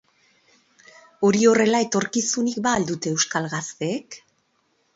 [1.27, 4.21] Hori horrela, etorkizunik ba al dute euskal gazteek?